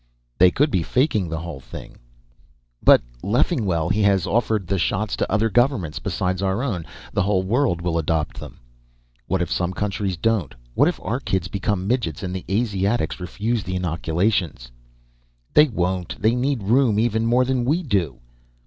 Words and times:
"They 0.39 0.49
could 0.49 0.71
be 0.71 0.81
faking 0.81 1.29
the 1.29 1.41
whole 1.41 1.59
thing." 1.59 1.97
"But 2.81 3.03
Leffingwell, 3.21 3.89
he 3.89 4.01
has 4.01 4.25
offered 4.25 4.65
the 4.65 4.79
shots 4.79 5.15
to 5.17 5.31
other 5.31 5.47
governments 5.47 5.99
beside 5.99 6.41
our 6.41 6.63
own. 6.63 6.87
The 7.13 7.21
whole 7.21 7.43
world 7.43 7.81
will 7.83 7.99
adopt 7.99 8.39
them" 8.39 8.57
"What 9.27 9.43
if 9.43 9.51
some 9.51 9.73
countries 9.73 10.17
don't? 10.17 10.55
What 10.73 10.87
if 10.87 10.99
our 11.03 11.19
kids 11.19 11.49
become 11.49 11.85
midgets 11.85 12.23
and 12.23 12.35
the 12.35 12.45
Asiatics 12.49 13.19
refuse 13.19 13.63
the 13.63 13.75
inoculations?" 13.75 14.71
"They 15.53 15.67
won't. 15.67 16.19
They 16.19 16.33
need 16.33 16.63
room 16.63 16.97
even 16.97 17.27
more 17.27 17.45
than 17.45 17.63
we 17.63 17.83
do." 17.83 18.21